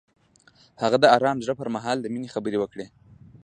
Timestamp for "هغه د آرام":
0.81-1.37